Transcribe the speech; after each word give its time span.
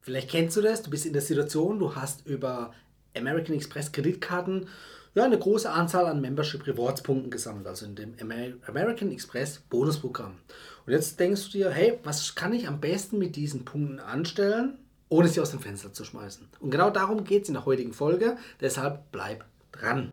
Vielleicht 0.00 0.30
kennst 0.30 0.56
du 0.56 0.62
das, 0.62 0.82
du 0.82 0.90
bist 0.90 1.06
in 1.06 1.12
der 1.12 1.22
Situation, 1.22 1.78
du 1.78 1.94
hast 1.94 2.26
über 2.26 2.72
American 3.16 3.54
Express 3.54 3.92
Kreditkarten 3.92 4.68
ja, 5.14 5.24
eine 5.24 5.38
große 5.38 5.70
Anzahl 5.70 6.06
an 6.06 6.20
Membership 6.20 6.66
Rewards 6.66 7.02
Punkten 7.02 7.30
gesammelt, 7.30 7.66
also 7.66 7.86
in 7.86 7.96
dem 7.96 8.14
American 8.20 9.10
Express 9.10 9.58
Bonusprogramm. 9.68 10.36
Und 10.86 10.92
jetzt 10.92 11.18
denkst 11.18 11.46
du 11.46 11.58
dir, 11.58 11.70
hey, 11.70 11.98
was 12.04 12.34
kann 12.34 12.52
ich 12.52 12.68
am 12.68 12.80
besten 12.80 13.18
mit 13.18 13.36
diesen 13.36 13.64
Punkten 13.64 13.98
anstellen, 14.00 14.78
ohne 15.08 15.28
sie 15.28 15.40
aus 15.40 15.50
dem 15.50 15.60
Fenster 15.60 15.92
zu 15.92 16.04
schmeißen? 16.04 16.48
Und 16.60 16.70
genau 16.70 16.90
darum 16.90 17.24
geht 17.24 17.42
es 17.42 17.48
in 17.48 17.54
der 17.54 17.66
heutigen 17.66 17.92
Folge, 17.92 18.36
deshalb 18.60 19.10
bleib 19.10 19.44
dran. 19.72 20.12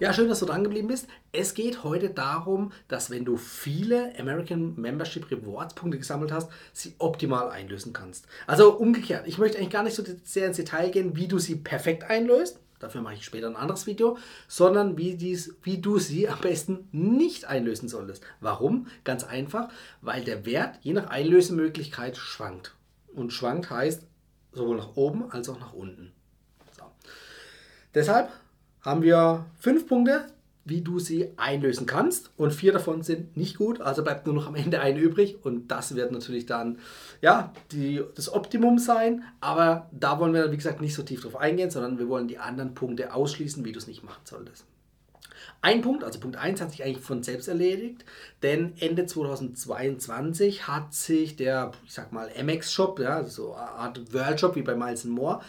Ja, 0.00 0.14
schön, 0.14 0.30
dass 0.30 0.40
du 0.40 0.46
dran 0.46 0.64
geblieben 0.64 0.88
bist. 0.88 1.08
Es 1.30 1.52
geht 1.52 1.84
heute 1.84 2.08
darum, 2.08 2.72
dass 2.88 3.10
wenn 3.10 3.26
du 3.26 3.36
viele 3.36 4.18
American 4.18 4.74
Membership 4.80 5.30
Rewards 5.30 5.74
Punkte 5.74 5.98
gesammelt 5.98 6.32
hast, 6.32 6.50
sie 6.72 6.94
optimal 6.96 7.50
einlösen 7.50 7.92
kannst. 7.92 8.26
Also 8.46 8.78
umgekehrt, 8.78 9.26
ich 9.28 9.36
möchte 9.36 9.58
eigentlich 9.58 9.68
gar 9.68 9.82
nicht 9.82 9.94
so 9.94 10.02
sehr 10.24 10.46
ins 10.46 10.56
Detail 10.56 10.90
gehen, 10.90 11.16
wie 11.16 11.28
du 11.28 11.38
sie 11.38 11.56
perfekt 11.56 12.04
einlöst. 12.04 12.60
Dafür 12.78 13.02
mache 13.02 13.12
ich 13.12 13.26
später 13.26 13.46
ein 13.46 13.56
anderes 13.56 13.86
Video, 13.86 14.16
sondern 14.48 14.96
wie, 14.96 15.16
dies, 15.16 15.54
wie 15.64 15.82
du 15.82 15.98
sie 15.98 16.30
am 16.30 16.40
besten 16.40 16.88
nicht 16.92 17.44
einlösen 17.44 17.90
solltest. 17.90 18.24
Warum? 18.40 18.86
Ganz 19.04 19.22
einfach, 19.24 19.68
weil 20.00 20.24
der 20.24 20.46
Wert 20.46 20.78
je 20.80 20.94
nach 20.94 21.10
Einlösemöglichkeit 21.10 22.16
schwankt. 22.16 22.74
Und 23.14 23.34
schwankt 23.34 23.68
heißt 23.68 24.06
sowohl 24.52 24.78
nach 24.78 24.96
oben 24.96 25.30
als 25.30 25.50
auch 25.50 25.60
nach 25.60 25.74
unten. 25.74 26.12
So. 26.74 26.84
Deshalb 27.92 28.30
haben 28.82 29.02
wir 29.02 29.46
fünf 29.58 29.86
Punkte, 29.86 30.26
wie 30.64 30.82
du 30.82 30.98
sie 30.98 31.30
einlösen 31.36 31.86
kannst. 31.86 32.30
Und 32.36 32.52
vier 32.52 32.72
davon 32.72 33.02
sind 33.02 33.36
nicht 33.36 33.56
gut, 33.56 33.80
also 33.80 34.02
bleibt 34.02 34.26
nur 34.26 34.34
noch 34.34 34.46
am 34.46 34.54
Ende 34.54 34.80
eine 34.80 35.00
übrig. 35.00 35.38
Und 35.42 35.68
das 35.68 35.94
wird 35.94 36.12
natürlich 36.12 36.46
dann 36.46 36.78
ja, 37.20 37.52
die, 37.72 38.02
das 38.14 38.32
Optimum 38.32 38.78
sein. 38.78 39.24
Aber 39.40 39.88
da 39.92 40.18
wollen 40.18 40.34
wir, 40.34 40.52
wie 40.52 40.56
gesagt, 40.56 40.80
nicht 40.80 40.94
so 40.94 41.02
tief 41.02 41.22
drauf 41.22 41.36
eingehen, 41.36 41.70
sondern 41.70 41.98
wir 41.98 42.08
wollen 42.08 42.28
die 42.28 42.38
anderen 42.38 42.74
Punkte 42.74 43.14
ausschließen, 43.14 43.64
wie 43.64 43.72
du 43.72 43.78
es 43.78 43.86
nicht 43.86 44.04
machen 44.04 44.22
solltest. 44.24 44.64
Ein 45.62 45.82
Punkt, 45.82 46.04
also 46.04 46.20
Punkt 46.20 46.36
1 46.36 46.60
hat 46.60 46.70
sich 46.70 46.84
eigentlich 46.84 47.04
von 47.04 47.22
selbst 47.22 47.48
erledigt, 47.48 48.04
denn 48.42 48.74
Ende 48.78 49.04
2022 49.06 50.66
hat 50.66 50.94
sich 50.94 51.36
der, 51.36 51.72
ich 51.84 51.92
sag 51.92 52.12
mal, 52.12 52.30
MX-Shop, 52.42 52.98
ja, 52.98 53.24
so 53.24 53.54
eine 53.54 53.68
Art 53.70 54.14
World-Shop 54.14 54.56
wie 54.56 54.62
bei 54.62 54.74
Miles 54.74 55.04
More, 55.04 55.42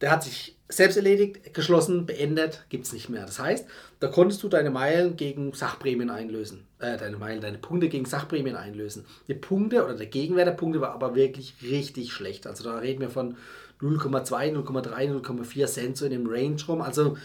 der 0.00 0.10
hat 0.10 0.24
sich 0.24 0.56
selbst 0.68 0.96
erledigt, 0.96 1.52
geschlossen, 1.52 2.06
beendet, 2.06 2.64
gibt 2.68 2.86
es 2.86 2.92
nicht 2.92 3.08
mehr. 3.08 3.26
Das 3.26 3.38
heißt, 3.38 3.66
da 3.98 4.08
konntest 4.08 4.42
du 4.42 4.48
deine 4.48 4.70
Meilen 4.70 5.16
gegen 5.16 5.52
Sachprämien 5.52 6.10
einlösen. 6.10 6.64
Äh, 6.78 6.96
deine 6.96 7.16
Meilen, 7.16 7.40
deine 7.40 7.58
Punkte 7.58 7.88
gegen 7.88 8.04
Sachprämien 8.04 8.56
einlösen. 8.56 9.04
Die 9.28 9.34
Punkte 9.34 9.84
oder 9.84 9.94
der 9.94 10.06
Gegenwert 10.06 10.46
der 10.46 10.52
Punkte 10.52 10.80
war 10.80 10.92
aber 10.92 11.14
wirklich 11.14 11.54
richtig 11.62 12.12
schlecht. 12.12 12.46
Also 12.46 12.64
da 12.64 12.78
reden 12.78 13.00
wir 13.00 13.10
von 13.10 13.36
0,2, 13.80 14.52
0,3, 14.54 15.22
0,4 15.22 15.66
Cent 15.66 15.96
so 15.96 16.04
in 16.04 16.12
dem 16.12 16.26
Range 16.26 16.56
rum. 16.68 16.82
Also 16.82 17.16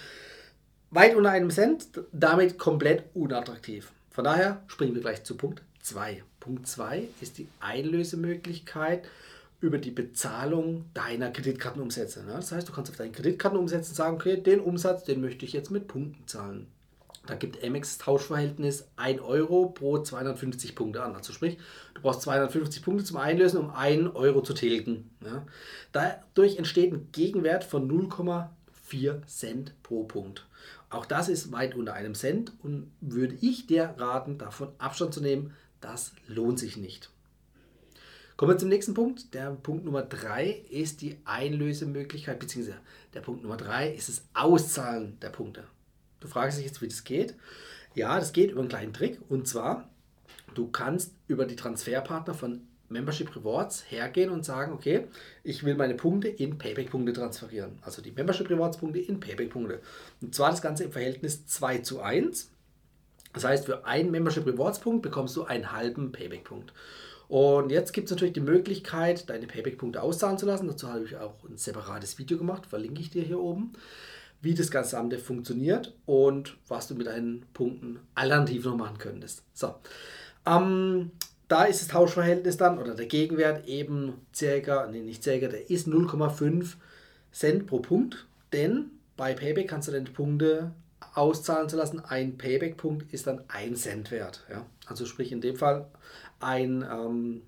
weit 0.89 1.15
unter 1.15 1.29
einem 1.29 1.51
Cent, 1.51 1.87
damit 2.11 2.57
komplett 2.57 3.03
unattraktiv. 3.13 3.91
Von 4.09 4.23
daher 4.23 4.63
springen 4.67 4.95
wir 4.95 5.01
gleich 5.01 5.23
zu 5.23 5.37
Punkt 5.37 5.61
2. 5.81 6.23
Punkt 6.39 6.67
2 6.67 7.09
ist 7.21 7.37
die 7.37 7.47
Einlösemöglichkeit 7.59 9.03
über 9.61 9.77
die 9.77 9.91
Bezahlung 9.91 10.85
deiner 10.93 11.31
Kreditkartenumsätze. 11.31 12.23
Ne? 12.23 12.33
Das 12.33 12.51
heißt, 12.51 12.67
du 12.67 12.73
kannst 12.73 12.91
auf 12.91 12.97
deinen 12.97 13.13
Kreditkartenumsätzen 13.13 13.95
sagen, 13.95 14.15
okay, 14.15 14.37
den 14.37 14.59
Umsatz, 14.59 15.03
den 15.03 15.21
möchte 15.21 15.45
ich 15.45 15.53
jetzt 15.53 15.71
mit 15.71 15.87
Punkten 15.87 16.27
zahlen. 16.27 16.67
Da 17.25 17.35
gibt 17.35 17.63
Amex 17.63 17.97
Tauschverhältnis 17.97 18.87
1 18.97 19.21
Euro 19.21 19.69
pro 19.69 19.97
250 19.97 20.75
Punkte 20.75 21.01
an. 21.01 21.15
Also 21.15 21.33
sprich, 21.33 21.57
du 21.95 22.01
brauchst 22.01 22.21
250 22.21 22.83
Punkte 22.83 23.03
zum 23.03 23.17
Einlösen, 23.17 23.59
um 23.59 23.71
1 23.71 24.15
Euro 24.15 24.41
zu 24.41 24.53
tilgen. 24.53 25.09
Ja? 25.23 25.45
Dadurch 25.91 26.57
entsteht 26.57 26.93
ein 26.93 27.09
Gegenwert 27.11 27.63
von 27.63 27.89
0,4 27.89 29.25
Cent 29.25 29.73
pro 29.81 30.03
Punkt. 30.03 30.45
Auch 30.89 31.05
das 31.05 31.29
ist 31.29 31.51
weit 31.51 31.75
unter 31.75 31.93
einem 31.93 32.13
Cent 32.13 32.51
und 32.61 32.91
würde 33.01 33.35
ich 33.41 33.65
dir 33.65 33.95
raten, 33.97 34.37
davon 34.37 34.69
Abstand 34.77 35.13
zu 35.13 35.21
nehmen, 35.21 35.53
das 35.81 36.13
lohnt 36.27 36.59
sich 36.59 36.77
nicht. 36.77 37.09
Kommen 38.37 38.51
wir 38.51 38.57
zum 38.57 38.67
nächsten 38.67 38.93
Punkt. 38.93 39.33
Der 39.33 39.51
Punkt 39.51 39.85
Nummer 39.85 40.01
drei 40.01 40.65
ist 40.69 41.01
die 41.01 41.17
Einlösemöglichkeit, 41.23 42.37
beziehungsweise 42.37 42.79
der 43.13 43.21
Punkt 43.21 43.43
Nummer 43.43 43.55
drei 43.55 43.93
ist 43.93 44.09
das 44.09 44.23
Auszahlen 44.33 45.17
der 45.21 45.29
Punkte. 45.29 45.63
Du 46.19 46.27
fragst 46.27 46.57
dich 46.57 46.65
jetzt, 46.65 46.81
wie 46.81 46.87
das 46.87 47.05
geht. 47.05 47.35
Ja, 47.93 48.19
das 48.19 48.33
geht 48.33 48.51
über 48.51 48.59
einen 48.59 48.67
kleinen 48.67 48.91
Trick. 48.91 49.19
Und 49.29 49.47
zwar, 49.47 49.87
du 50.53 50.67
kannst 50.67 51.13
über 51.29 51.45
die 51.45 51.55
Transferpartner 51.55 52.33
von 52.33 52.67
Membership 52.89 53.33
Rewards 53.37 53.85
hergehen 53.89 54.29
und 54.29 54.43
sagen, 54.43 54.73
okay, 54.73 55.07
ich 55.43 55.63
will 55.63 55.75
meine 55.75 55.95
Punkte 55.95 56.27
in 56.27 56.57
Payback-Punkte 56.57 57.13
transferieren. 57.13 57.79
Also 57.83 58.01
die 58.01 58.11
Membership 58.11 58.49
Rewards-Punkte 58.49 58.99
in 58.99 59.21
Payback-Punkte. 59.21 59.81
Und 60.21 60.35
zwar 60.35 60.51
das 60.51 60.61
Ganze 60.61 60.83
im 60.83 60.91
Verhältnis 60.91 61.47
2 61.47 61.79
zu 61.79 62.01
1. 62.01 62.51
Das 63.31 63.45
heißt, 63.45 63.65
für 63.65 63.85
einen 63.85 64.11
Membership 64.11 64.45
Rewards-Punkt 64.45 65.03
bekommst 65.03 65.35
du 65.37 65.45
einen 65.45 65.71
halben 65.71 66.11
Payback-Punkt. 66.11 66.73
Und 67.27 67.71
jetzt 67.71 67.93
gibt 67.93 68.05
es 68.05 68.11
natürlich 68.11 68.33
die 68.33 68.41
Möglichkeit, 68.41 69.29
deine 69.29 69.47
Payback-Punkte 69.47 70.01
auszahlen 70.01 70.37
zu 70.37 70.45
lassen. 70.45 70.67
Dazu 70.67 70.87
habe 70.87 71.05
ich 71.05 71.15
auch 71.17 71.35
ein 71.49 71.57
separates 71.57 72.17
Video 72.19 72.37
gemacht, 72.37 72.67
verlinke 72.67 73.01
ich 73.01 73.09
dir 73.09 73.23
hier 73.23 73.39
oben, 73.39 73.73
wie 74.41 74.53
das 74.53 74.69
Gesamte 74.69 75.17
funktioniert 75.17 75.95
und 76.05 76.57
was 76.67 76.87
du 76.87 76.95
mit 76.95 77.07
deinen 77.07 77.45
Punkten 77.53 77.99
alternativ 78.13 78.65
noch 78.65 78.77
machen 78.77 78.97
könntest. 78.99 79.43
So, 79.53 79.75
ähm, 80.45 81.11
da 81.47 81.63
ist 81.65 81.81
das 81.81 81.87
Tauschverhältnis 81.89 82.57
dann 82.57 82.77
oder 82.77 82.95
der 82.95 83.07
Gegenwert 83.07 83.67
eben 83.67 84.13
circa, 84.33 84.87
nee, 84.87 85.01
nicht 85.01 85.23
circa, 85.23 85.47
der 85.47 85.69
ist 85.69 85.87
0,5 85.87 86.75
Cent 87.31 87.67
pro 87.67 87.79
Punkt, 87.79 88.27
denn 88.53 88.91
bei 89.17 89.33
Payback 89.33 89.67
kannst 89.67 89.87
du 89.87 89.91
deine 89.91 90.09
Punkte 90.09 90.71
auszahlen 91.15 91.69
zu 91.69 91.77
lassen. 91.77 91.99
Ein 91.99 92.37
Payback-Punkt 92.37 93.11
ist 93.13 93.27
dann 93.27 93.43
1 93.47 93.81
Cent 93.81 94.11
wert. 94.11 94.45
Ja? 94.49 94.65
Also 94.85 95.05
sprich 95.05 95.31
in 95.31 95.41
dem 95.41 95.55
Fall 95.55 95.87
ein 96.39 96.85
ähm, 96.89 97.41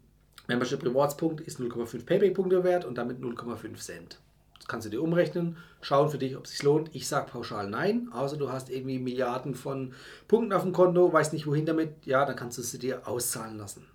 Membership 0.47 0.83
Rewards 0.83 1.17
Punkt 1.17 1.41
ist 1.41 1.59
0,5 1.59 2.05
Payback-Punkte 2.05 2.63
wert 2.63 2.85
und 2.85 2.97
damit 2.97 3.19
0,5 3.19 3.75
Cent. 3.75 4.19
Das 4.57 4.67
kannst 4.67 4.85
du 4.85 4.89
dir 4.89 5.03
umrechnen, 5.03 5.57
schauen 5.81 6.09
für 6.09 6.17
dich, 6.17 6.35
ob 6.35 6.45
es 6.45 6.51
sich 6.51 6.63
lohnt. 6.63 6.89
Ich 6.94 7.07
sage 7.07 7.29
pauschal 7.29 7.69
nein, 7.69 8.09
außer 8.11 8.38
du 8.38 8.51
hast 8.51 8.69
irgendwie 8.69 9.00
Milliarden 9.00 9.53
von 9.53 9.94
Punkten 10.28 10.53
auf 10.53 10.63
dem 10.63 10.73
Konto, 10.73 11.11
weißt 11.11 11.34
nicht 11.34 11.47
wohin 11.47 11.66
damit, 11.66 12.05
ja, 12.05 12.25
dann 12.25 12.35
kannst 12.35 12.57
du 12.57 12.61
sie 12.61 12.79
dir 12.79 13.07
auszahlen 13.07 13.57
lassen. 13.57 13.85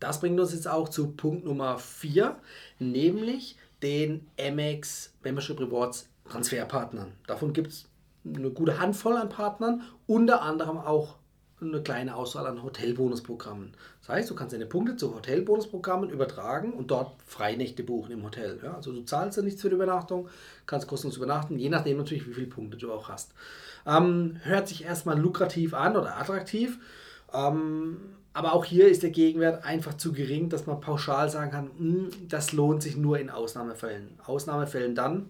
Das 0.00 0.20
bringt 0.20 0.40
uns 0.40 0.52
jetzt 0.52 0.68
auch 0.68 0.88
zu 0.88 1.12
Punkt 1.12 1.44
Nummer 1.44 1.78
4, 1.78 2.36
nämlich 2.78 3.56
den 3.82 4.26
MX 4.36 5.12
Membership 5.22 5.60
Rewards 5.60 6.08
Transferpartnern. 6.28 7.12
Davon 7.26 7.52
gibt 7.52 7.68
es 7.68 7.89
eine 8.24 8.50
gute 8.50 8.78
Handvoll 8.78 9.16
an 9.16 9.28
Partnern, 9.28 9.82
unter 10.06 10.42
anderem 10.42 10.78
auch 10.78 11.16
eine 11.60 11.82
kleine 11.82 12.16
Auswahl 12.16 12.46
an 12.46 12.62
Hotelbonusprogrammen. 12.62 13.72
Das 14.00 14.08
heißt, 14.08 14.30
du 14.30 14.34
kannst 14.34 14.54
deine 14.54 14.66
Punkte 14.66 14.96
zu 14.96 15.14
Hotelbonusprogrammen 15.14 16.08
übertragen 16.08 16.72
und 16.72 16.90
dort 16.90 17.20
Freinächte 17.26 17.82
buchen 17.82 18.12
im 18.12 18.22
Hotel. 18.22 18.58
Ja, 18.62 18.74
also 18.74 18.92
du 18.92 19.02
zahlst 19.02 19.36
ja 19.36 19.42
nichts 19.42 19.60
für 19.60 19.68
die 19.68 19.74
Übernachtung, 19.74 20.28
kannst 20.66 20.88
kostenlos 20.88 21.18
übernachten, 21.18 21.58
je 21.58 21.68
nachdem 21.68 21.98
natürlich, 21.98 22.26
wie 22.26 22.34
viele 22.34 22.46
Punkte 22.46 22.78
du 22.78 22.92
auch 22.92 23.08
hast. 23.08 23.32
Ähm, 23.86 24.36
hört 24.42 24.68
sich 24.68 24.84
erstmal 24.84 25.18
lukrativ 25.18 25.74
an 25.74 25.96
oder 25.96 26.18
attraktiv. 26.18 26.78
Ähm, 27.32 27.98
aber 28.32 28.52
auch 28.52 28.64
hier 28.64 28.88
ist 28.88 29.02
der 29.02 29.10
Gegenwert 29.10 29.64
einfach 29.64 29.94
zu 29.94 30.12
gering, 30.12 30.48
dass 30.48 30.66
man 30.66 30.80
pauschal 30.80 31.28
sagen 31.28 31.50
kann, 31.50 31.70
mh, 31.78 31.78
hm, 31.78 32.28
das 32.28 32.52
lohnt 32.52 32.82
sich 32.82 32.96
nur 32.96 33.18
in 33.18 33.28
Ausnahmefällen. 33.28 34.18
Ausnahmefällen 34.24 34.94
dann, 34.94 35.28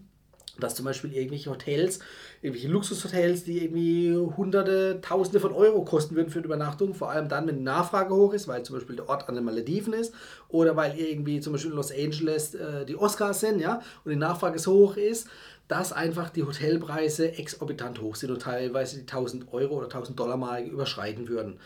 dass 0.58 0.74
zum 0.74 0.84
Beispiel 0.84 1.12
irgendwelche 1.12 1.50
Hotels, 1.50 2.00
irgendwelche 2.42 2.68
Luxushotels, 2.68 3.44
die 3.44 3.64
irgendwie 3.64 4.14
hunderte, 4.36 5.00
tausende 5.00 5.40
von 5.40 5.52
Euro 5.52 5.84
kosten 5.84 6.16
würden 6.16 6.30
für 6.30 6.40
die 6.40 6.46
Übernachtung, 6.46 6.94
vor 6.94 7.10
allem 7.10 7.28
dann, 7.28 7.46
wenn 7.46 7.58
die 7.58 7.62
Nachfrage 7.62 8.14
hoch 8.14 8.32
ist, 8.32 8.48
weil 8.48 8.62
zum 8.62 8.76
Beispiel 8.76 8.96
der 8.96 9.08
Ort 9.08 9.28
an 9.28 9.34
den 9.34 9.44
Malediven 9.44 9.92
ist 9.92 10.14
oder 10.48 10.76
weil 10.76 10.98
irgendwie 10.98 11.40
zum 11.40 11.52
Beispiel 11.52 11.70
in 11.70 11.76
Los 11.76 11.92
Angeles 11.92 12.54
äh, 12.54 12.84
die 12.84 12.96
Oscars 12.96 13.40
sind, 13.40 13.60
ja, 13.60 13.80
und 14.04 14.10
die 14.10 14.16
Nachfrage 14.16 14.58
so 14.58 14.72
hoch 14.72 14.96
ist, 14.96 15.28
dass 15.68 15.92
einfach 15.92 16.30
die 16.30 16.42
Hotelpreise 16.42 17.38
exorbitant 17.38 18.00
hoch 18.00 18.16
sind 18.16 18.32
und 18.32 18.42
teilweise 18.42 18.96
die 18.96 19.02
1000 19.02 19.52
Euro 19.52 19.76
oder 19.76 19.86
1000 19.86 20.18
Dollar 20.18 20.36
mal 20.36 20.64
überschreiten 20.64 21.28
würden. 21.28 21.60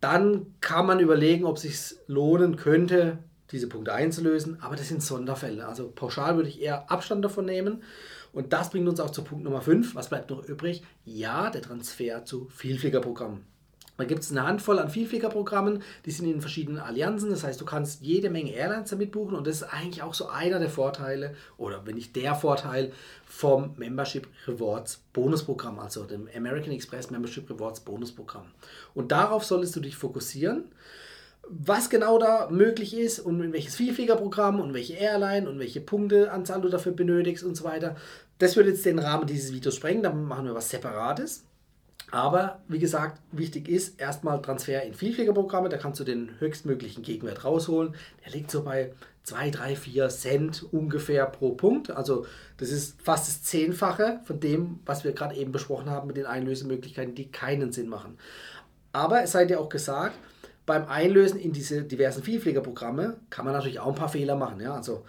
Dann 0.00 0.54
kann 0.60 0.86
man 0.86 1.00
überlegen, 1.00 1.44
ob 1.44 1.56
es 1.56 1.62
sich 1.62 1.96
lohnen 2.06 2.56
könnte, 2.56 3.18
diese 3.52 3.68
Punkte 3.68 3.92
einzulösen, 3.92 4.58
aber 4.60 4.76
das 4.76 4.88
sind 4.88 5.02
Sonderfälle. 5.02 5.66
Also 5.66 5.92
pauschal 5.94 6.36
würde 6.36 6.48
ich 6.48 6.60
eher 6.60 6.90
Abstand 6.90 7.24
davon 7.24 7.44
nehmen. 7.44 7.82
Und 8.32 8.52
das 8.52 8.70
bringt 8.70 8.88
uns 8.88 8.98
auch 8.98 9.10
zu 9.10 9.22
Punkt 9.22 9.44
Nummer 9.44 9.60
5. 9.60 9.94
Was 9.94 10.08
bleibt 10.08 10.30
noch 10.30 10.42
übrig? 10.44 10.82
Ja, 11.04 11.50
der 11.50 11.62
Transfer 11.62 12.24
zu 12.24 12.48
Vielfliegerprogrammen. 12.48 13.44
Da 13.98 14.04
gibt 14.04 14.22
es 14.22 14.30
eine 14.30 14.44
Handvoll 14.44 14.78
an 14.78 14.88
Vielfliegerprogrammen, 14.88 15.82
die 16.06 16.10
sind 16.10 16.26
in 16.26 16.40
verschiedenen 16.40 16.80
Allianzen. 16.80 17.28
Das 17.30 17.44
heißt, 17.44 17.60
du 17.60 17.66
kannst 17.66 18.00
jede 18.00 18.30
Menge 18.30 18.52
Airlines 18.52 18.90
damit 18.90 19.12
buchen 19.12 19.36
und 19.36 19.46
das 19.46 19.56
ist 19.56 19.62
eigentlich 19.64 20.02
auch 20.02 20.14
so 20.14 20.28
einer 20.28 20.58
der 20.58 20.70
Vorteile 20.70 21.36
oder 21.58 21.84
wenn 21.84 21.96
nicht 21.96 22.16
der 22.16 22.34
Vorteil 22.34 22.92
vom 23.26 23.74
Membership 23.76 24.26
Rewards 24.48 25.04
Bonusprogramm, 25.12 25.78
also 25.78 26.04
dem 26.04 26.26
American 26.34 26.72
Express 26.72 27.10
Membership 27.10 27.48
Rewards 27.50 27.80
Bonusprogramm. 27.80 28.46
Und 28.94 29.12
darauf 29.12 29.44
solltest 29.44 29.76
du 29.76 29.80
dich 29.80 29.94
fokussieren 29.94 30.64
was 31.48 31.90
genau 31.90 32.18
da 32.18 32.48
möglich 32.50 32.96
ist 32.96 33.18
und 33.20 33.40
in 33.42 33.52
welches 33.52 33.74
Vielfliegerprogramm 33.76 34.60
und 34.60 34.74
welche 34.74 34.94
Airline 34.94 35.48
und 35.48 35.58
welche 35.58 35.80
Punkteanzahl 35.80 36.60
du 36.60 36.68
dafür 36.68 36.92
benötigst 36.92 37.44
und 37.44 37.56
so 37.56 37.64
weiter. 37.64 37.96
Das 38.38 38.56
würde 38.56 38.70
jetzt 38.70 38.84
den 38.86 38.98
Rahmen 38.98 39.26
dieses 39.26 39.52
Videos 39.52 39.76
sprengen, 39.76 40.02
dann 40.02 40.24
machen 40.24 40.46
wir 40.46 40.54
was 40.54 40.70
Separates. 40.70 41.44
Aber 42.10 42.60
wie 42.68 42.78
gesagt, 42.78 43.22
wichtig 43.32 43.68
ist 43.68 43.98
erstmal 43.98 44.42
Transfer 44.42 44.82
in 44.82 44.92
Vielfliegerprogramme. 44.92 45.70
Da 45.70 45.78
kannst 45.78 45.98
du 45.98 46.04
den 46.04 46.38
höchstmöglichen 46.40 47.02
Gegenwert 47.02 47.44
rausholen. 47.44 47.94
Der 48.24 48.32
liegt 48.32 48.50
so 48.50 48.62
bei 48.62 48.92
2, 49.22 49.50
3, 49.50 49.76
4 49.76 50.08
Cent 50.10 50.66
ungefähr 50.72 51.24
pro 51.24 51.52
Punkt. 51.52 51.90
Also 51.90 52.26
das 52.58 52.70
ist 52.70 53.00
fast 53.00 53.28
das 53.28 53.42
Zehnfache 53.42 54.20
von 54.24 54.40
dem, 54.40 54.80
was 54.84 55.04
wir 55.04 55.12
gerade 55.12 55.36
eben 55.36 55.52
besprochen 55.52 55.88
haben 55.88 56.06
mit 56.06 56.18
den 56.18 56.26
Einlösemöglichkeiten, 56.26 57.14
die 57.14 57.30
keinen 57.30 57.72
Sinn 57.72 57.88
machen. 57.88 58.18
Aber 58.92 59.22
es 59.22 59.32
sei 59.32 59.46
dir 59.46 59.58
auch 59.58 59.70
gesagt, 59.70 60.18
beim 60.66 60.86
Einlösen 60.86 61.38
in 61.38 61.52
diese 61.52 61.82
diversen 61.82 62.22
Vielfliegerprogramme 62.22 63.16
kann 63.30 63.44
man 63.44 63.54
natürlich 63.54 63.80
auch 63.80 63.88
ein 63.88 63.94
paar 63.94 64.08
Fehler 64.08 64.36
machen. 64.36 64.60
Ja? 64.60 64.74
Also 64.74 65.04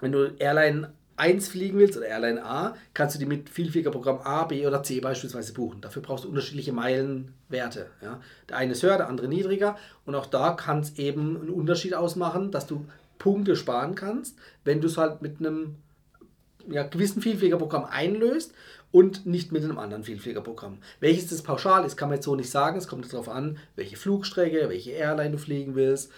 wenn 0.00 0.12
du 0.12 0.34
Airline 0.38 0.92
1 1.16 1.48
fliegen 1.48 1.78
willst 1.78 1.96
oder 1.96 2.06
Airline 2.06 2.44
A, 2.44 2.74
kannst 2.94 3.14
du 3.14 3.18
die 3.18 3.26
mit 3.26 3.50
Vielfliegerprogramm 3.50 4.20
A, 4.20 4.44
B 4.44 4.66
oder 4.66 4.82
C 4.82 5.00
beispielsweise 5.00 5.52
buchen. 5.52 5.80
Dafür 5.80 6.02
brauchst 6.02 6.24
du 6.24 6.28
unterschiedliche 6.28 6.72
Meilenwerte. 6.72 7.90
Ja? 8.00 8.20
Der 8.48 8.56
eine 8.56 8.72
ist 8.72 8.82
höher, 8.82 8.96
der 8.96 9.08
andere 9.08 9.28
niedriger. 9.28 9.76
Und 10.06 10.14
auch 10.14 10.26
da 10.26 10.52
kann 10.52 10.80
es 10.80 10.98
eben 10.98 11.36
einen 11.40 11.50
Unterschied 11.50 11.94
ausmachen, 11.94 12.50
dass 12.50 12.66
du 12.66 12.86
Punkte 13.18 13.56
sparen 13.56 13.94
kannst, 13.94 14.38
wenn 14.64 14.80
du 14.80 14.88
es 14.88 14.96
halt 14.96 15.22
mit 15.22 15.38
einem 15.38 15.76
ja, 16.68 16.82
gewissen 16.82 17.22
Vielfliegerprogramm 17.22 17.84
einlöst 17.84 18.52
und 18.92 19.26
nicht 19.26 19.50
mit 19.50 19.64
einem 19.64 19.78
anderen 19.78 20.04
Vielfliegerprogramm. 20.04 20.78
Welches 21.00 21.26
das 21.28 21.42
pauschal 21.42 21.84
ist, 21.84 21.96
kann 21.96 22.08
man 22.08 22.16
jetzt 22.16 22.26
so 22.26 22.36
nicht 22.36 22.50
sagen. 22.50 22.78
Es 22.78 22.86
kommt 22.86 23.10
darauf 23.12 23.28
an, 23.28 23.58
welche 23.74 23.96
Flugstrecke, 23.96 24.68
welche 24.68 24.92
Airline 24.92 25.32
du 25.32 25.38
fliegen 25.38 25.74
willst. 25.74 26.12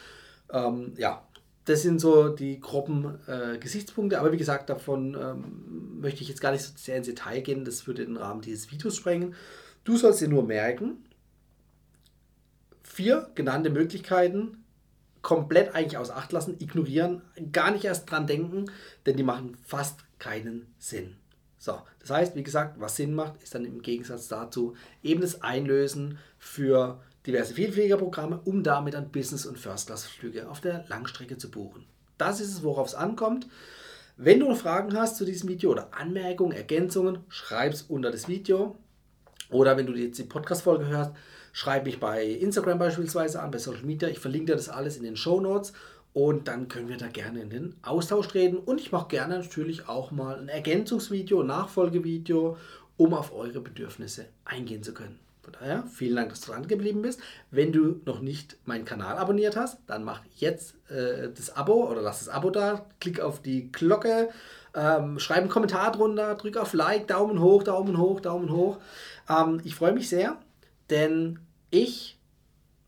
Ähm, 0.53 0.93
ja, 0.97 1.26
das 1.65 1.82
sind 1.82 2.00
so 2.00 2.29
die 2.29 2.61
groben 2.61 3.19
äh, 3.26 3.59
Gesichtspunkte. 3.59 4.21
Aber 4.21 4.32
wie 4.32 4.37
gesagt, 4.37 4.69
davon 4.69 5.17
ähm, 5.19 6.00
möchte 6.00 6.23
ich 6.23 6.29
jetzt 6.29 6.41
gar 6.41 6.53
nicht 6.53 6.62
so 6.62 6.73
sehr 6.76 6.97
ins 6.97 7.06
Detail 7.06 7.41
gehen. 7.41 7.65
Das 7.65 7.87
würde 7.87 8.05
den 8.05 8.17
Rahmen 8.17 8.43
dieses 8.43 8.71
Videos 8.71 8.97
sprengen. 8.97 9.35
Du 9.85 9.97
sollst 9.97 10.20
dir 10.20 10.29
nur 10.29 10.43
merken, 10.43 11.05
vier 12.82 13.31
genannte 13.35 13.70
Möglichkeiten 13.70 14.65
komplett 15.23 15.75
eigentlich 15.75 15.97
aus 15.97 16.11
Acht 16.11 16.32
lassen, 16.32 16.56
ignorieren, 16.59 17.23
gar 17.50 17.70
nicht 17.70 17.85
erst 17.85 18.11
dran 18.11 18.27
denken, 18.27 18.67
denn 19.06 19.17
die 19.17 19.23
machen 19.23 19.56
fast 19.65 20.00
keinen 20.19 20.67
Sinn. 20.79 21.17
So, 21.64 21.81
das 21.99 22.11
heißt, 22.11 22.37
wie 22.37 22.43
gesagt, 22.43 22.78
was 22.78 22.96
Sinn 22.96 23.14
macht, 23.14 23.43
ist 23.43 23.55
dann 23.55 23.64
im 23.64 23.81
Gegensatz 23.81 24.28
dazu 24.28 24.75
eben 25.02 25.22
das 25.22 25.40
Einlösen 25.40 26.19
für 26.38 27.00
diverse 27.26 27.55
Vielfliegerprogramme, 27.55 28.38
um 28.44 28.62
damit 28.62 28.93
dann 28.93 29.11
Business- 29.11 29.46
und 29.46 29.58
First-Class-Flüge 29.58 30.50
auf 30.50 30.61
der 30.61 30.84
Langstrecke 30.88 31.38
zu 31.38 31.50
buchen. 31.50 31.87
Das 32.19 32.38
ist 32.38 32.50
es, 32.50 32.62
worauf 32.64 32.88
es 32.88 32.94
ankommt. 32.94 33.46
Wenn 34.19 34.40
du 34.40 34.50
noch 34.50 34.58
Fragen 34.58 34.93
hast 34.93 35.16
zu 35.16 35.25
diesem 35.25 35.49
Video 35.49 35.70
oder 35.70 35.88
Anmerkungen, 35.99 36.52
Ergänzungen, 36.52 37.20
schreib 37.31 37.72
es 37.72 37.81
unter 37.81 38.10
das 38.10 38.28
Video. 38.28 38.76
Oder 39.49 39.78
wenn 39.78 39.87
du 39.87 39.94
jetzt 39.94 40.19
die 40.19 40.25
Podcast-Folge 40.25 40.87
hörst, 40.88 41.12
schreib 41.55 41.87
mich 41.87 41.99
bei 41.99 42.26
Instagram 42.26 42.78
beispielsweise 42.78 43.40
an, 43.40 43.50
bei 43.50 43.58
Social 43.58 43.84
Media. 43.84 44.10
Ich 44.10 44.19
verlinke 44.19 44.52
dir 44.52 44.56
das 44.56 44.69
alles 44.69 44.99
in 44.99 45.02
den 45.02 45.17
Show 45.17 45.40
Notes 45.40 45.72
und 46.14 46.46
dann 46.46 46.69
können 46.69 46.88
wir 46.88 46.96
da 46.96 47.08
gerne 47.08 47.43
in 47.43 47.50
den 47.50 47.75
Austausch 47.82 48.28
treten. 48.28 48.56
Und 48.56 48.81
ich 48.81 48.93
mache 48.93 49.08
gerne 49.08 49.37
natürlich 49.37 49.88
auch 49.88 50.12
mal 50.12 50.38
ein 50.38 50.49
Ergänzungsvideo, 50.49 51.43
Nachfolgevideo, 51.43 52.56
um 52.96 53.14
auf 53.14 53.34
eure 53.34 53.61
Bedürfnisse 53.61 54.26
eingehen 54.44 54.84
zu 54.84 54.94
können. 54.94 55.19
Von 55.43 55.55
daher, 55.55 55.84
vielen 55.88 56.14
Dank, 56.14 56.31
dass 56.31 56.40
du 56.40 56.52
dran 56.52 56.69
geblieben 56.69 57.02
bist. 57.02 57.20
Wenn 57.50 57.72
du 57.72 58.00
noch 58.06 58.20
nicht 58.20 58.56
meinen 58.64 58.84
Kanal 58.84 59.19
abonniert 59.19 59.56
hast, 59.56 59.78
dann 59.88 60.05
mach 60.05 60.22
jetzt 60.37 60.76
äh, 60.88 61.31
das 61.34 61.55
Abo 61.55 61.90
oder 61.90 62.00
lass 62.00 62.20
das 62.20 62.28
Abo 62.28 62.50
da, 62.50 62.87
klick 63.00 63.19
auf 63.20 63.43
die 63.43 63.72
Glocke, 63.72 64.31
ähm, 64.75 65.19
schreib 65.19 65.38
einen 65.38 65.49
Kommentar 65.49 65.90
drunter, 65.90 66.37
drück 66.37 66.56
auf 66.56 66.75
Like, 66.75 67.08
Daumen 67.08 67.40
hoch, 67.40 67.64
Daumen 67.64 67.99
hoch, 67.99 68.20
Daumen 68.20 68.52
hoch. 68.52 68.78
Ähm, 69.28 69.60
ich 69.64 69.75
freue 69.75 69.93
mich 69.93 70.08
sehr, 70.08 70.38
denn 70.90 71.40
ich 71.70 72.19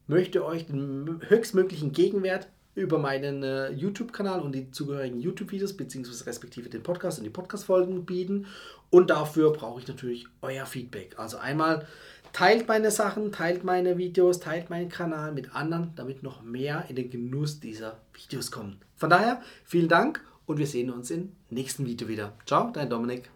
möchte 0.06 0.44
euch 0.44 0.66
den 0.66 1.20
höchstmöglichen 1.28 1.92
Gegenwert 1.92 2.48
über 2.76 2.98
meinen 2.98 3.42
äh, 3.42 3.70
YouTube-Kanal 3.72 4.40
und 4.40 4.54
die 4.54 4.70
zugehörigen 4.70 5.18
YouTube-Videos 5.18 5.76
beziehungsweise 5.76 6.26
respektive 6.26 6.68
den 6.68 6.84
Podcast 6.84 7.18
und 7.18 7.24
die 7.24 7.30
Podcast-Folgen 7.30 8.04
bieten. 8.04 8.46
Und 8.90 9.10
dafür 9.10 9.52
brauche 9.52 9.80
ich 9.80 9.88
natürlich 9.88 10.26
euer 10.42 10.66
Feedback. 10.66 11.18
Also 11.18 11.38
einmal 11.38 11.86
Teilt 12.36 12.68
meine 12.68 12.90
Sachen, 12.90 13.32
teilt 13.32 13.64
meine 13.64 13.96
Videos, 13.96 14.40
teilt 14.40 14.68
meinen 14.68 14.90
Kanal 14.90 15.32
mit 15.32 15.54
anderen, 15.54 15.92
damit 15.96 16.22
noch 16.22 16.42
mehr 16.42 16.84
in 16.88 16.96
den 16.96 17.08
Genuss 17.08 17.60
dieser 17.60 17.96
Videos 18.12 18.50
kommen. 18.50 18.78
Von 18.94 19.08
daher, 19.08 19.40
vielen 19.64 19.88
Dank 19.88 20.22
und 20.44 20.58
wir 20.58 20.66
sehen 20.66 20.90
uns 20.90 21.10
im 21.10 21.32
nächsten 21.48 21.86
Video 21.86 22.08
wieder. 22.08 22.34
Ciao, 22.44 22.70
dein 22.70 22.90
Dominik. 22.90 23.30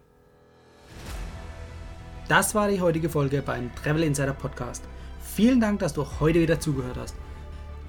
Das 2.29 2.55
war 2.55 2.69
die 2.69 2.83
heutige 2.83 3.09
Folge 3.09 3.41
beim 3.41 3.75
Travel 3.75 4.03
Insider 4.03 4.35
Podcast. 4.35 4.85
Vielen 5.23 5.61
Dank, 5.61 5.79
dass 5.79 5.95
du 5.95 6.07
heute 6.21 6.41
wieder 6.41 6.61
zugehört 6.61 6.99
hast. 6.99 7.30